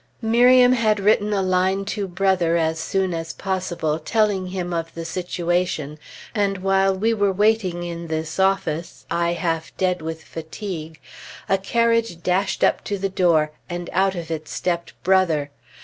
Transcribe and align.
Miriam 0.23 0.71
had 0.71 0.99
written 0.99 1.31
a 1.31 1.43
line 1.43 1.85
to 1.85 2.07
Brother 2.07 2.57
as 2.57 2.79
soon 2.79 3.13
as 3.13 3.33
possible, 3.33 3.99
telling 3.99 4.47
him 4.47 4.73
of 4.73 4.91
the 4.95 5.05
situation, 5.05 5.99
and 6.33 6.57
while 6.57 6.95
we 6.97 7.13
were 7.13 7.31
waiting 7.31 7.83
in 7.83 8.07
this 8.07 8.39
office, 8.39 9.05
I 9.11 9.33
half 9.33 9.71
dead 9.77 10.01
with 10.01 10.23
fatigue, 10.23 10.99
a 11.47 11.59
carriage 11.59 12.23
dashed 12.23 12.63
up 12.63 12.83
to 12.85 12.97
the 12.97 13.09
door, 13.09 13.51
and 13.69 13.91
out 13.93 14.15
of 14.15 14.31
it 14.31 14.47
stepped 14.47 14.93
Brother. 15.03 15.51